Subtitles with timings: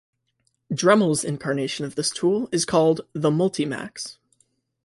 [0.73, 4.17] Dremel's incarnation of this tool is called the "Multi-Max".